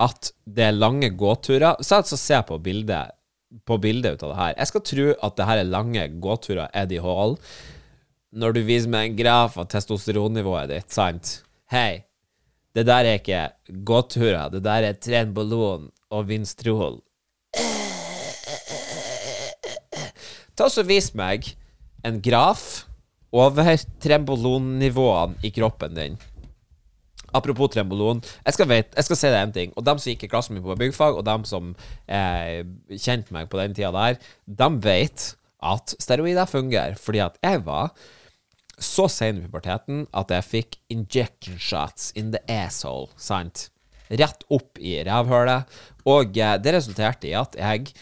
[0.00, 1.82] at det er lange gåturer.
[1.84, 3.12] Så altså se på bildet,
[3.68, 4.54] på bildet ut av det her.
[4.56, 7.36] Jeg skal tro at det her er lange gåturer Eddie Hall.
[8.32, 11.40] Når du viser meg en graf av testosteronnivået ditt, sant?
[11.72, 12.06] Hei,
[12.70, 13.50] Det der er ikke
[13.82, 17.00] gåturer, det der er trenbolon og vinstrol.
[20.54, 21.48] Ta så Vis meg
[22.06, 22.84] en graf
[23.34, 26.16] over trembolonnivåene i kroppen din.
[27.36, 28.22] Apropos tremboloen.
[28.44, 29.74] jeg skal, vet, jeg skal si deg en ting.
[29.76, 31.74] Og dem som gikk i klassen min på byggfag, og dem som
[32.06, 35.26] eh, kjente meg på den tida der, de vet
[35.60, 36.96] at steroider fungerer.
[37.00, 37.92] Fordi at jeg var
[38.80, 43.68] så sein i puberteten at jeg fikk injection shots in the asshole, sant?
[44.10, 45.68] Rett opp i revhølet.
[46.08, 47.92] Og eh, det resulterte i at jeg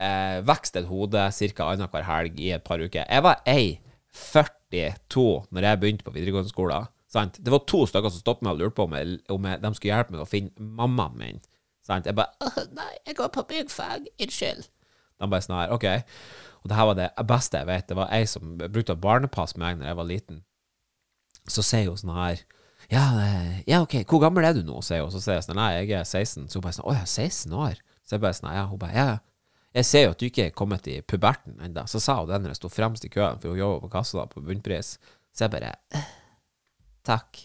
[0.00, 1.66] eh, vokste et hode ca.
[1.68, 3.04] annenhver helg i et par uker.
[3.04, 3.80] Jeg var ei
[4.14, 6.80] 42 når jeg begynte på videregående skole.
[7.08, 7.38] Sant?
[7.40, 9.70] Det var to stykker som stoppet meg og lurte på om, jeg, om jeg, de
[9.76, 11.40] skulle hjelpe meg å finne mammaen min.
[11.84, 12.06] Sant?
[12.06, 12.36] Jeg bare
[12.78, 14.10] 'Nei, jeg går på byggfag.
[14.20, 14.68] Unnskyld.'
[15.18, 15.86] De bare sånn her, OK.
[16.62, 17.88] Og det her var det beste jeg vet.
[17.88, 20.42] Det var ei som brukte barnepass med meg da jeg var liten.
[21.48, 22.44] Så sier hun sånn her
[22.88, 24.78] ja, eh, ja, OK, hvor gammel er du nå?
[24.84, 25.10] sier hun.
[25.12, 26.46] Så sier jeg sånn Nei, jeg er 16.
[26.48, 27.80] Så hun bare sånn Å ja, 16 år?
[28.04, 29.08] Så jeg bare sånn Ja, hun bare Ja,
[29.76, 31.84] jeg ser jo at du ikke er kommet i puberten ennå.
[31.90, 34.22] Så sa hun det når jeg sto fremst i køen, for hun jobba på kassa
[34.22, 34.96] da, på bunnpris.
[35.36, 35.74] Så jeg bare
[37.08, 37.44] Takk.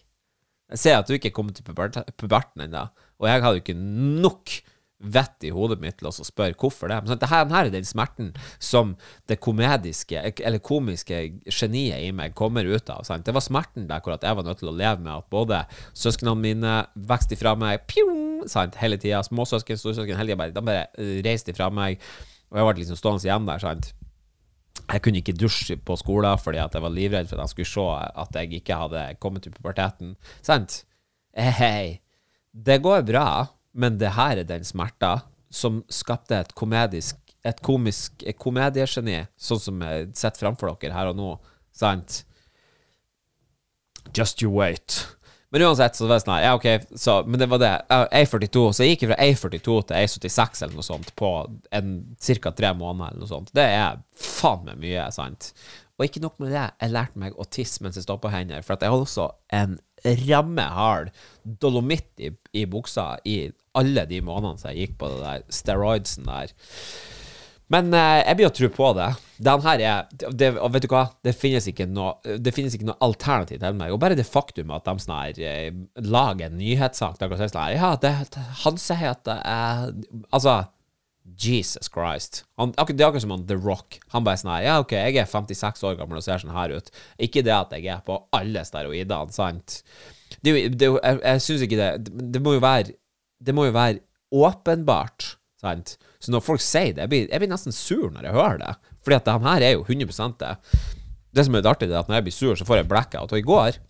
[0.73, 2.87] Jeg ser at du ikke er kommet til puberten ennå,
[3.21, 3.79] og jeg hadde jo ikke
[4.23, 4.53] nok
[5.03, 7.01] vett i hodet mitt til å spørre hvorfor det.
[7.03, 8.31] Men sånn, her, her er den smerten
[8.63, 8.93] som
[9.29, 11.19] det komediske, eller komiske
[11.51, 13.03] geniet i meg kommer ut av.
[13.07, 13.25] Sant?
[13.27, 16.39] Det var smerten der hvor jeg var nødt til å leve med at både søsknene
[16.39, 16.77] mine
[17.09, 18.79] vokste ifra meg pjong, sant?
[18.79, 19.23] hele tida.
[19.27, 21.99] Småsøsken, storsøsken, hele tida bare, de bare reiste ifra meg.
[22.53, 23.63] Og jeg ble liksom stående igjen der.
[23.63, 23.91] sant?
[24.81, 27.69] Jeg kunne ikke dusje på skolen fordi at jeg var livredd for at de skulle
[27.69, 27.85] se
[28.23, 30.15] at jeg ikke hadde kommet til puberteten.
[30.41, 30.83] Sant?
[31.33, 32.01] Hei,
[32.53, 33.27] det går bra,
[33.73, 35.19] men det her er den smerta
[35.53, 41.11] som skapte et komedisk et komisk et komediegeni, sånn som jeg sitter framfor dere her
[41.11, 41.31] og nå.
[41.75, 42.23] Sant?
[44.15, 45.03] Just you wait.
[45.53, 47.71] Men uansett, så var det sånn her, Ja, OK, så, men det var det.
[47.93, 48.65] A42.
[48.73, 51.29] Så jeg gikk fra A42 til A76 eller noe sånt på
[51.69, 52.53] ca.
[52.57, 53.53] tre måneder eller noe sånt.
[53.53, 55.51] Det er faen meg mye, sant?
[55.99, 58.65] Og ikke nok med det, jeg lærte meg å tisse mens jeg står på hender,
[58.65, 59.77] for at jeg hadde også en
[60.25, 61.13] rammehard
[61.61, 63.37] dolomitt i, i buksa i
[63.77, 66.57] alle de månedene som jeg gikk på det der steroidsen der.
[67.71, 69.07] Men eh, jeg begynner å tro på det.
[69.43, 71.05] Den her er det, Og vet du hva?
[71.25, 73.93] Det finnes ikke noe Det finnes ikke noe alternativ til meg.
[73.93, 78.13] Og bare det faktum at de her eh, lager en nyhetssak der sånn Ja, det,
[78.65, 79.91] han sier at det er
[80.31, 80.63] Altså
[81.39, 82.41] Jesus Christ.
[82.59, 83.99] Han, det er akkurat som han The Rock.
[84.11, 86.91] Han bare sånn Ja, OK, jeg er 56 år gammel og ser sånn her ut.
[87.15, 89.79] Ikke det at jeg er på alle steroidene, sant?
[90.43, 92.95] Det, det, jeg jeg syns ikke det Det må jo være
[93.37, 94.01] Det må jo være
[94.33, 95.27] åpenbart
[95.61, 95.93] Sant?
[96.23, 98.75] Så når folk sier det, jeg blir, jeg blir, nesten sur når jeg hører det.
[99.03, 100.53] Fordi at det her er jo 100 det.
[101.33, 103.33] Det som er artig, er at når jeg blir sur, så får jeg blackout.
[103.33, 103.81] Og i går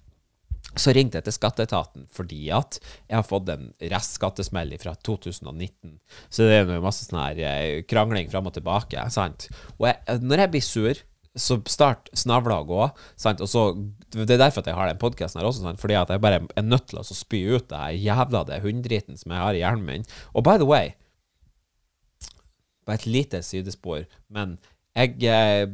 [0.80, 5.98] så ringte jeg til skatteetaten fordi at jeg har fått en restskattesmell fra 2019.
[6.34, 9.04] Så det er jo masse sånn her eh, krangling fram og tilbake.
[9.14, 9.50] Sant?
[9.78, 12.88] Og jeg, når jeg blir sur, så start snavla å gå.
[13.20, 13.42] Sant?
[13.44, 13.68] Og så,
[14.14, 15.82] det er derfor at jeg har den podkasten her også, sant?
[15.82, 19.20] fordi at jeg bare er nødt til å spy ut det her jævla det hunddriten
[19.20, 20.12] som jeg har i hjernen min.
[20.34, 20.94] Og by the way,
[22.86, 24.58] på et lite sidespor, men
[24.94, 25.68] jeg eh,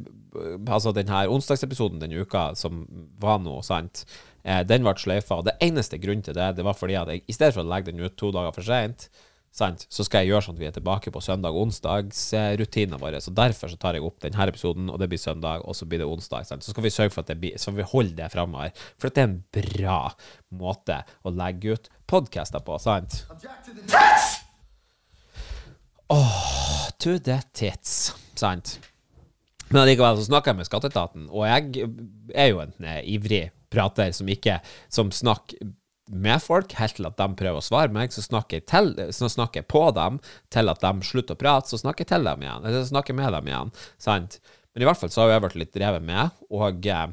[0.70, 2.84] Altså, den her onsdagsepisoden denne uka som
[3.20, 4.04] var nå, sant,
[4.46, 5.40] eh, den ble sløyfa.
[5.42, 7.90] Det eneste grunnen til det, det var fordi at jeg i stedet for å legge
[7.90, 9.08] den ut to dager for seint,
[9.50, 13.22] sant, så skal jeg gjøre sånn at vi er tilbake på søndag-onsdagsrutinene våre.
[13.26, 16.04] Så derfor så tar jeg opp denne episoden, og det blir søndag, og så blir
[16.04, 16.46] det onsdag.
[16.48, 16.66] Sant?
[16.66, 18.86] Så skal vi sørge for at det blir, så vi holder det framover.
[19.02, 20.00] For det er en bra
[20.62, 23.24] måte å legge ut podkaster på, sant?
[26.10, 28.14] Åh, oh, to the tits.
[28.40, 28.78] Sant.
[29.70, 31.90] Men allikevel så snakker jeg med skatteetaten, og jeg
[32.34, 34.56] er jo en eh, ivrig prater som ikke
[34.90, 35.76] Som snakker
[36.10, 39.30] med folk helt til at de prøver å svare meg, så snakker jeg, til, så
[39.30, 40.18] snakker jeg på dem
[40.50, 43.36] til at de slutter å prate, så snakker jeg til dem igjen, eller snakker med
[43.38, 43.70] dem igjen.
[44.02, 44.40] Sant?
[44.74, 47.06] Men i hvert fall så har jeg vært litt drevet med, og eh,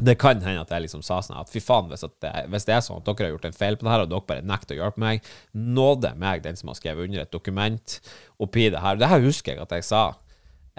[0.00, 2.74] det kan hende at jeg liksom sa sånn at fy faen, hvis, det, hvis, det,
[2.74, 4.76] er sånn at dere har gjort en feil på det her, og dere bare nekter
[4.76, 7.96] å hjelpe meg, nåde meg, den som har skrevet under et dokument
[8.42, 8.98] oppi det her.
[9.00, 10.02] Det her husker jeg at jeg sa.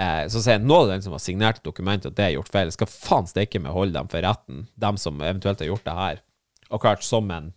[0.02, 2.52] Eh, så sier jeg nåde den som har signert et dokument, at det er gjort
[2.54, 2.72] feil.
[2.72, 5.98] Jeg skal faen stikke meg holde dem for retten, dem som eventuelt har gjort det
[6.00, 6.22] her.
[6.74, 7.52] Og klart, som en,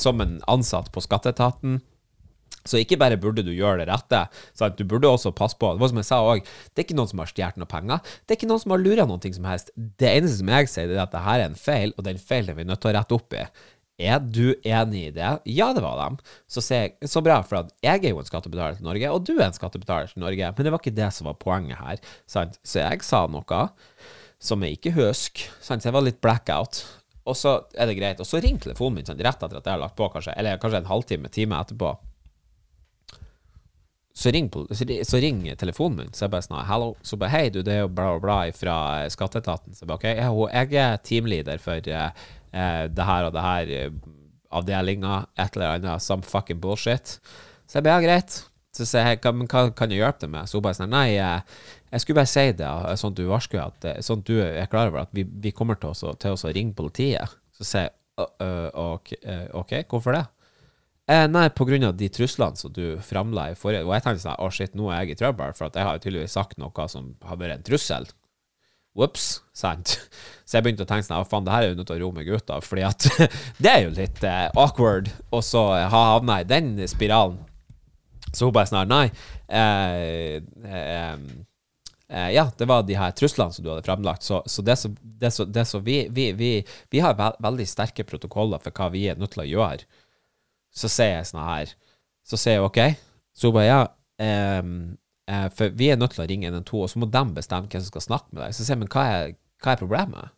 [0.00, 1.82] som en ansatt på skatteetaten
[2.62, 4.22] så ikke bare burde du gjøre det rette,
[4.58, 4.78] sant?
[4.78, 5.72] du burde også passe på.
[5.74, 8.14] Det var som jeg sa òg, det er ikke noen som har stjålet noen penger.
[8.22, 9.72] Det er ikke noen som har lura ting som helst.
[9.74, 12.60] Det eneste som jeg sier, er at dette er en feil, og den feilen er
[12.60, 13.46] vi nødt til å rette opp i.
[14.02, 15.34] Er du enig i det?
[15.52, 16.16] Ja, det var dem.
[16.50, 19.34] Så sier jeg, så bra, for jeg er jo en skattebetaler til Norge, og du
[19.36, 22.00] er en skattebetaler til Norge, men det var ikke det som var poenget her.
[22.30, 22.58] Sant?
[22.66, 23.62] Så jeg sa noe
[24.42, 25.50] som jeg ikke husker.
[25.62, 25.84] Sant?
[25.84, 26.84] Så jeg var litt blackout.
[27.22, 28.18] og så er det greit.
[28.18, 29.20] Og så ringer telefonen min sant?
[29.22, 31.92] rett etter at jeg har lagt på, kanskje, eller kanskje en halvtime, time etterpå.
[34.14, 36.92] Så ringer så ring telefonen min, så jeg bare sånn Hallo.
[37.02, 38.76] Så bare Hei, du, det er jo bla, bla, fra
[39.12, 39.72] skatteetaten.
[39.72, 40.08] Så jeg bare OK,
[40.52, 42.08] jeg, er teamleader for uh,
[42.92, 44.10] det her og det her uh,
[44.60, 47.16] avdelinga, et eller annet, some fucking bullshit.
[47.64, 48.42] Så jeg bare ja, greit.
[48.72, 50.48] Så sier jeg hva, hva kan jeg hjelpe deg med?
[50.48, 52.68] Så hun bare sånn Nei, jeg, skulle bare si det,
[53.00, 55.80] sånn at du varsker at Sånn at du er klar over at vi, vi kommer
[55.80, 57.32] til, å, til å ringe politiet.
[57.56, 57.98] Så sier jeg
[59.56, 60.24] OK, hvorfor det?
[61.10, 64.46] Eh, nei, av de truslene som du framla i forrige Og jeg tenkte sånn Å,
[64.46, 67.08] oh, shit, nå er jeg i trøbbel, for jeg har jo tydeligvis sagt noe som
[67.26, 68.06] har vært en trussel.
[68.94, 69.96] Ops, sant?
[70.46, 72.04] Så jeg begynte å tenke sånn Å, faen, det her er jo nødt til å
[72.04, 73.08] roe meg ut av, fordi at
[73.64, 77.40] det er jo litt eh, awkward, og så ha havna i den spiralen.
[78.30, 79.08] Så hun bare sånn Nei.
[79.50, 81.16] Eh, eh,
[82.12, 84.22] eh, ja, det var de her truslene som du hadde fremlagt.
[84.22, 86.52] Så, så, det så, det så, det så vi, vi, vi,
[86.94, 89.90] vi, har veldig sterke protokoller for hva vi er nødt til å gjøre
[90.72, 91.72] så sier jeg sånn her
[92.26, 92.80] Så sier jeg OK.
[93.36, 93.80] Så hun bare ja.
[94.22, 94.76] Um,
[95.30, 97.82] uh, for vi er nødt til å ringe 112, og så må de bestemme hvem
[97.82, 98.54] som skal snakke med deg.
[98.54, 100.32] Så sier jeg men hva er, hva er problemet?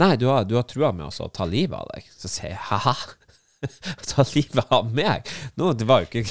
[0.00, 2.06] Nei, du har, du har trua med å ta livet av deg.
[2.10, 2.96] Så sier jeg ha-ha.
[4.10, 5.28] ta livet av meg?
[5.60, 6.24] No, det var ikke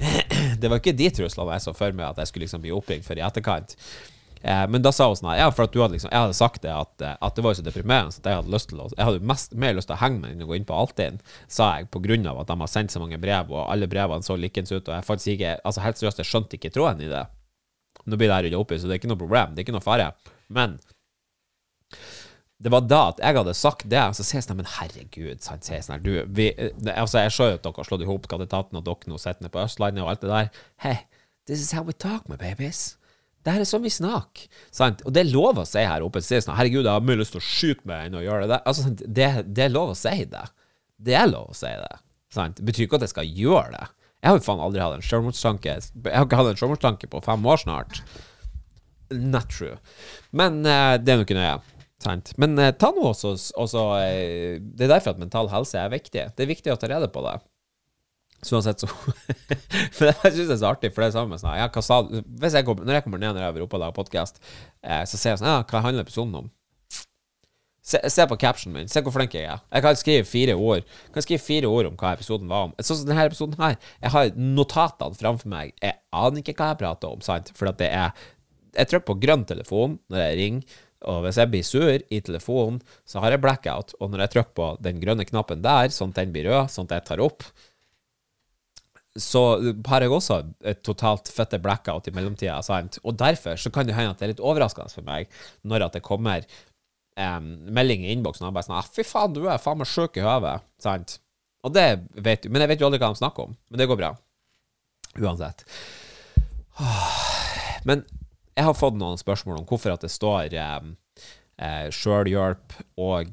[0.60, 3.06] Det var ikke de truslene jeg så for meg at jeg skulle liksom bli oppringt
[3.06, 3.76] for i etterkant.
[4.44, 6.60] Eh, men da sa hun sånn Ja, for at du hadde liksom Jeg hadde sagt
[6.66, 8.88] det at, eh, at det var jo så deprimerende at jeg hadde lyst til å
[8.92, 11.16] Jeg hadde mest, mer lyst til å henge meg enn å gå inn på Altinn,
[11.48, 14.26] sa jeg, på grunn av at de har sendt så mange brev, og alle brevene
[14.26, 17.08] så likens ut, og jeg faktisk ikke Altså, helt seriøst, jeg skjønte ikke tråden i
[17.08, 17.22] det.
[18.04, 19.54] Nå blir det her rydda opp i, så det er ikke noe problem.
[19.54, 20.10] Det er ikke noe fare.
[20.52, 20.76] Men
[22.64, 25.64] det var da at jeg hadde sagt det, så sier jeg sånn Men herregud, sant,
[25.66, 26.50] sier sånn du, vi,
[26.92, 29.44] altså, Jeg ser jo at dere har slått i hop Skatteetaten, og dere nå sitter
[29.44, 30.52] nede på Østlandet og alt det der.
[30.84, 31.00] Hey,
[31.48, 32.98] this is how we talk, my babies.
[33.44, 34.46] Det her er sånn vi snakker.
[34.72, 35.02] Sant?
[35.04, 36.22] Og det er lov å si her oppe.
[36.24, 38.62] Si sånn, 'Herregud, jeg har mye lyst til å skyte meg enn å gjøre det.'
[38.64, 40.46] Altså, det, det, er lov å si det.
[40.96, 41.92] Det er lov å si det.
[42.32, 42.56] Sant?
[42.56, 43.86] Det betyr ikke at jeg skal gjøre det.
[44.24, 45.76] Jeg har jo faen aldri hatt en selvmordstanke.
[45.76, 48.00] Jeg har ikke hatt en selvmordstanke på fem år snart.
[49.12, 49.76] Not true.
[50.32, 51.58] Men uh, det er nå ikke nøye.
[52.00, 52.32] Sant?
[52.40, 56.30] Men uh, ta nå også, også uh, Det er derfor at mental helse er viktig.
[56.32, 57.36] Det er viktig å ta rede på det.
[58.44, 58.88] Så uansett, så
[59.96, 62.02] For jeg syns det er så artig, for det er samme sånn ja, hva sa
[62.10, 64.42] Hvis jeg kommer, Når jeg kommer ned når jeg er oppe og lager podkast,
[64.84, 66.52] eh, så ser jeg sånn Ja, hva handler episoden om?
[67.84, 68.88] Se, se, på captionen min.
[68.88, 69.58] Se hvor flink jeg er.
[69.68, 72.72] Jeg kan skrive fire ord Jeg kan skrive fire ord om hva episoden var om.
[72.80, 73.76] Sånn som denne episoden her.
[74.00, 75.74] Jeg har notatene framfor meg.
[75.84, 77.52] Jeg aner ikke hva jeg prater om, sant?
[77.56, 78.16] For at det er
[78.74, 80.80] Jeg trykker på grønn telefon når jeg ringer.
[81.12, 83.92] Og hvis jeg blir sur i telefonen, så har jeg blackout.
[84.00, 86.88] Og når jeg trykker på den grønne knappen der, sånn at den blir rød, sånn
[86.88, 87.44] at jeg tar opp,
[89.14, 89.40] så
[89.86, 92.56] har jeg også et totalt fette blackout i mellomtida.
[92.66, 92.98] Sant?
[93.06, 95.30] Og derfor så kan det hende at det er litt overraskende for meg
[95.62, 96.42] når at det kommer
[97.20, 100.18] um, melding i innboksen og bare sånn ah, 'Fy faen, du er faen meg sjuk
[100.18, 100.66] i høvet'.
[100.82, 101.18] Sant?
[101.64, 101.86] Og det
[102.18, 102.50] vet du.
[102.50, 103.54] Men jeg vet jo aldri hva de snakker om.
[103.70, 104.10] Men det går bra.
[105.22, 105.64] Uansett.
[107.88, 108.02] Men
[108.54, 110.96] jeg har fått noen spørsmål om hvorfor at det står um,
[111.62, 113.30] uh, sjølhjelp og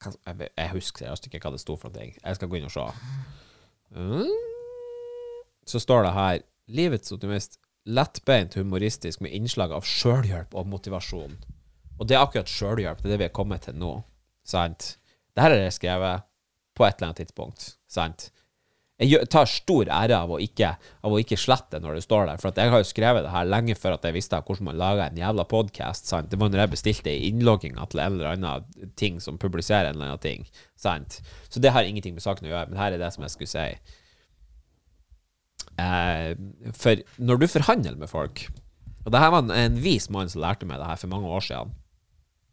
[0.00, 2.08] Jeg husker jeg ikke hva det sto for noe.
[2.16, 2.86] Jeg skal gå inn og se.
[3.96, 4.30] Mm.
[5.66, 7.58] Så står det her Livets optimist.
[7.84, 11.38] Lettbeint humoristisk med innslag av sjølhjelp og motivasjon.
[11.98, 13.00] Og det er akkurat sjølhjelp.
[13.00, 13.94] Det er det vi er kommet til nå.
[14.46, 14.94] Sant?
[15.34, 16.26] Det her er jeg skrevet
[16.76, 17.66] på et eller annet tidspunkt.
[17.90, 18.30] Sant?
[19.00, 22.40] Jeg tar stor ære av å ikke, av å ikke slette når det står der.
[22.42, 25.06] For jeg har jo skrevet det her lenge før at jeg visste hvordan man lager
[25.06, 26.10] en jævla podkast.
[26.28, 30.12] Det var når jeg bestilte innlogginga til en eller annen ting som publiserer en eller
[30.12, 30.44] annen ting.
[30.76, 31.22] Sant?
[31.48, 32.68] Så det har ingenting med saken å gjøre.
[32.68, 33.96] Men her er det som jeg skulle si.
[35.80, 36.34] Eh,
[36.76, 38.42] for når du forhandler med folk
[39.06, 41.30] Og det her var en, en vis mann som lærte meg det her for mange
[41.30, 41.72] år siden.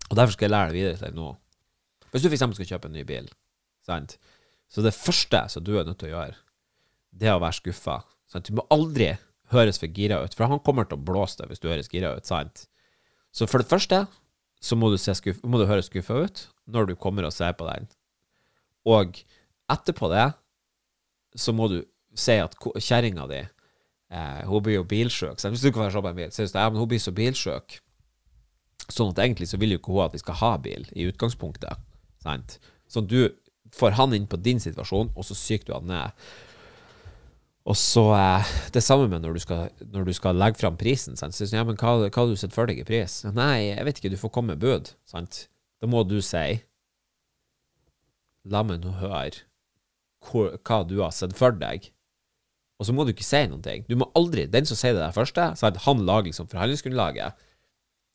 [0.07, 1.27] Og derfor skal jeg lære det videre til deg nå.
[2.13, 2.45] Hvis du f.eks.
[2.55, 3.27] skal kjøpe en ny bil,
[3.83, 4.15] sant?
[4.67, 6.38] Så det første som du er nødt til å gjøre,
[7.17, 8.01] det er å være skuffa.
[8.30, 8.49] Sant?
[8.49, 9.13] Du må aldri
[9.53, 12.13] høres for gira ut, for han kommer til å blåse deg hvis du høres gira
[12.17, 12.27] ut.
[12.27, 12.67] sant?
[13.32, 14.06] Så for det første
[14.63, 17.67] så må du, skuff, må du høres skuffa ut når du kommer og ser på
[17.69, 17.88] den.
[18.88, 19.21] Og
[19.71, 20.27] etterpå det
[21.38, 21.82] så må du
[22.17, 25.38] si at kjerringa di eh, hun blir jo bilsjuk.
[25.38, 27.77] Hvis du kan være så på en bil, så ja, men hun blir så bilsjuk.
[28.88, 31.86] Sånn at egentlig så vil jo ikke hun at vi skal ha bil, i utgangspunktet.
[32.23, 32.58] Sant?
[32.88, 33.27] at du
[33.75, 36.27] får han inn på din situasjon, og så syker du han ned.
[37.67, 41.17] Og så eh, Det samme med når du skal, når du skal legge fram prisen.
[41.19, 41.36] Sant?
[41.36, 43.19] Så, ja, men hva, hva har du sett for deg i pris?
[43.36, 44.93] Nei, jeg vet ikke, du får komme med bud.
[45.10, 45.47] Sant?
[45.82, 46.62] Da må du si
[48.47, 49.43] La meg nå høre
[50.23, 51.89] hvor, hva du har sett for deg.
[52.80, 53.84] Og så må du ikke si noen ting.
[53.89, 55.82] Du må aldri, Den som sier det der første, sant?
[55.84, 57.36] han lager liksom forhandlingsgrunnlaget.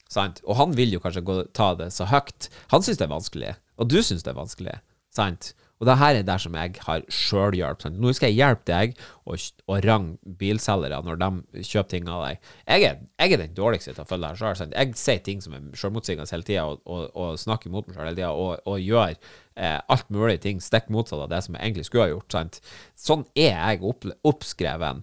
[0.09, 0.41] sant?
[0.47, 2.49] Og han vil jo kanskje gå, ta det så høyt.
[2.73, 4.77] Han syns det er vanskelig, og du syns det er vanskelig,
[5.14, 5.53] sant?
[5.83, 7.83] Og det her er der som jeg har sjølhjelp.
[7.98, 8.92] Nå skal jeg hjelpe deg
[9.27, 12.51] å og range bilselgere når de kjøper ting av deg.
[12.68, 14.77] Jeg er, jeg er den dårligste til å følge det her sjøl.
[14.77, 18.07] Jeg sier ting som er sjølmotsigende hele tida, og, og, og, snakker mot meg sjøl
[18.12, 18.31] hele tida,
[18.62, 22.14] og, gjør eh, alt mulig ting stikk motsatt av det som jeg egentlig skulle ha
[22.14, 22.31] gjort.
[22.37, 22.62] Sant?
[23.09, 25.03] Sånn er jeg opp, oppskreven.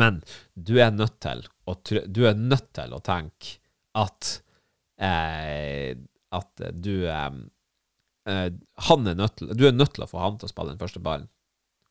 [0.00, 0.22] Men
[0.56, 3.58] du er nødt til å, er nødt til å tenke
[4.00, 4.38] at
[4.96, 5.92] eh,
[6.28, 7.30] at du eh,
[8.28, 8.46] eh,
[8.88, 11.02] han er nødt Du er nødt til å få han til å spille den første
[11.02, 11.28] ballen.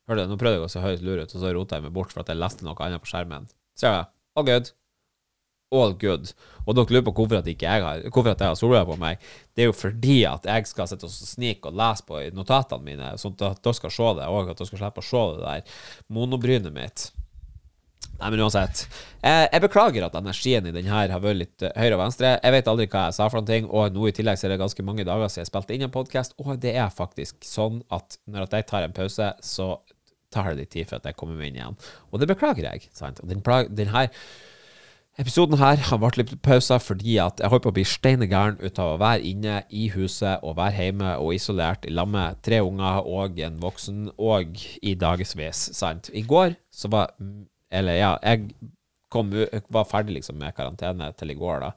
[0.07, 1.95] Hør du, Nå prøvde jeg å se høyt lur ut, og så rota jeg meg
[1.95, 3.49] bort for at jeg leste noe annet på skjermen.
[3.77, 4.13] Ser du?
[4.39, 4.71] All good.
[5.75, 6.31] All good.
[6.63, 9.25] Og dere lurer på hvorfor at, ikke jeg har, hvorfor jeg har solbriller på meg.
[9.51, 13.11] Det er jo fordi at jeg skal sitte og snike og lese på notatene mine,
[13.19, 15.81] sånn at dere skal se det, og at dere skal slippe å se det der
[16.15, 17.09] monobrynet mitt.
[18.17, 18.87] Nei, men uansett.
[19.21, 22.33] Jeg, jeg, beklager at energien i den her har vært litt uh, høyre og venstre.
[22.41, 24.55] Jeg vet aldri hva jeg sa for noen ting, og nå i tillegg så er
[24.55, 27.83] det ganske mange dager siden jeg spilte inn en podkast, og det er faktisk sånn
[27.93, 29.69] at når jeg tar en pause, så
[30.33, 31.79] tar det litt tid at jeg kommer meg inn igjen.
[32.11, 32.89] Og det beklager jeg.
[32.97, 33.21] sant?
[33.21, 33.43] Og den,
[33.77, 34.09] den her
[35.17, 38.77] Episoden her har vært litt pauser fordi at jeg holder på å bli steinegæren ut
[38.77, 42.59] av å være inne i huset og være hjemme og isolert i lag med tre
[42.61, 45.71] unger og en voksen og i dagevis.
[45.73, 46.11] sant?
[46.13, 47.15] I går så var
[47.73, 48.51] eller ja, jeg
[49.13, 49.31] kom,
[49.73, 51.71] var ferdig liksom med karantene til i går, da.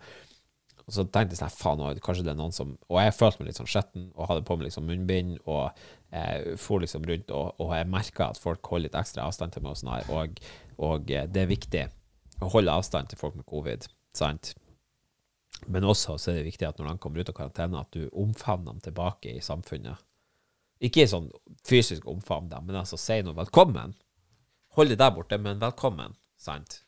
[0.91, 3.51] Og så tenkte jeg sånn, faen, kanskje det er noen som Og jeg følte meg
[3.51, 5.69] litt sånn skjetten og hadde på meg liksom munnbind og
[6.11, 9.63] eh, for liksom rundt, og, og jeg merka at folk holder litt ekstra avstand til
[9.63, 10.43] meg og sånn her, og,
[10.83, 11.85] og eh, det er viktig
[12.43, 14.55] å holde avstand til folk med covid, sant?
[15.71, 18.09] Men også så er det viktig at når de kommer ut av karantene, at du
[18.17, 20.01] omfavner dem tilbake i samfunnet.
[20.81, 21.29] Ikke sånn
[21.69, 23.93] fysisk omfavn dem, men altså si noe velkommen.
[24.81, 26.15] Hold det der borte, men velkommen.
[26.41, 26.79] Sant?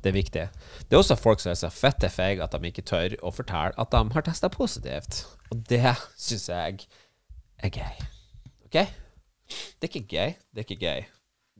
[0.00, 0.44] Det er viktig.
[0.88, 3.76] Det er også folk som er så fette feige at de ikke tør å fortelle
[3.76, 5.18] at de har testa positivt.
[5.52, 6.86] Og det syns jeg
[7.60, 8.00] er gøy.
[8.64, 8.78] OK?
[8.80, 10.32] Det er ikke gøy.
[10.48, 11.04] Det er ikke gøy.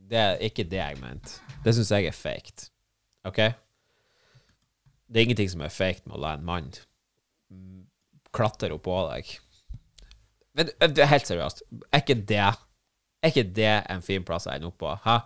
[0.09, 1.37] Det er ikke det jeg mente.
[1.61, 2.63] Det syns jeg er faked.
[3.29, 3.37] OK?
[5.05, 6.71] Det er ingenting som er faked med å la en mann
[8.33, 9.29] klatre oppå deg.
[10.57, 10.73] Men
[11.13, 11.61] helt seriøst.
[11.91, 14.97] Er ikke det Er ikke det en fin plass å ende opp på?
[15.05, 15.21] Hæ?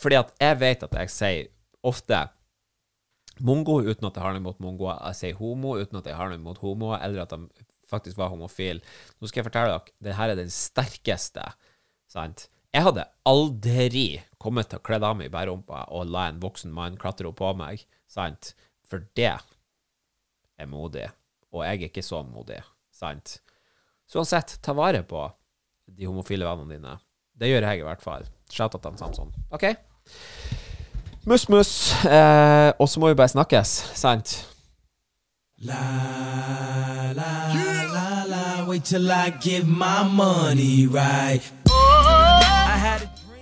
[0.00, 1.46] Fordi at jeg vet at jeg sier
[1.86, 2.18] ofte
[3.44, 5.00] mongo uten at jeg har noe imot mongoer.
[5.10, 8.32] Jeg sier homo uten at jeg har noe imot homoer, eller at de faktisk var
[8.32, 8.82] homofile.
[9.20, 11.44] Nå skal jeg fortelle dere, det her er den sterkeste.
[12.10, 12.48] sant?
[12.74, 14.06] Jeg hadde aldri
[14.42, 17.38] kommet til å kle av meg i bærumpa og la en voksen mann klatre opp
[17.40, 18.52] på meg, sant?
[18.86, 21.06] For det er modig.
[21.54, 22.60] Og jeg er ikke så modig,
[22.92, 23.38] sant?
[24.06, 25.24] Så uansett, ta vare på
[25.88, 26.96] de homofile vennene dine.
[27.36, 28.28] Det gjør jeg i hvert fall.
[28.52, 29.32] Shout-out til Samson.
[29.50, 29.64] OK?
[31.24, 31.92] Mus, mus.
[32.04, 34.48] Eh, og så må vi bare snakkes, sant?
[35.58, 35.74] La,
[37.12, 37.30] la,
[37.94, 41.42] la, la, wait till I give my money right.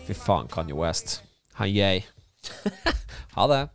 [0.07, 1.23] Fy faen, Kanye West.
[1.55, 2.01] Han yay.
[3.37, 3.69] ha det.